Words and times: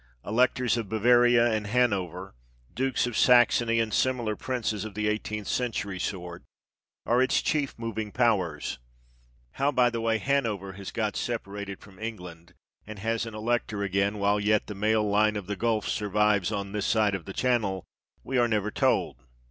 Electors 0.25 0.77
of 0.77 0.89
Bavaria 0.89 1.45
and 1.51 1.67
Hanover, 1.67 2.33
Dukes 2.73 3.05
of 3.05 3.15
Saxony, 3.15 3.79
and 3.79 3.93
similar 3.93 4.35
princes 4.35 4.83
of 4.83 4.95
the 4.95 5.07
eighteenth 5.07 5.47
century 5.47 5.99
sort, 5.99 6.41
are 7.05 7.21
its 7.21 7.39
chief 7.39 7.77
moving 7.77 8.11
powers. 8.11 8.79
How, 9.51 9.71
by 9.71 9.91
the 9.91 10.01
way, 10.01 10.17
Hanover 10.17 10.73
has 10.73 10.89
got 10.89 11.15
separated 11.15 11.81
from 11.81 11.99
England, 11.99 12.55
and 12.87 12.97
has 12.97 13.27
an 13.27 13.35
elector 13.35 13.83
again, 13.83 14.17
while 14.17 14.39
yet 14.39 14.65
the 14.65 14.73
male 14.73 15.07
line 15.07 15.35
of 15.35 15.45
the 15.45 15.55
Guelfs 15.55 15.91
survives 15.93 16.51
on 16.51 16.71
this 16.71 16.87
side 16.87 17.13
of 17.13 17.25
the 17.25 17.31
Channel, 17.33 17.85
we 18.23 18.39
are 18.39 18.47
never 18.47 18.71
told. 18.71 19.21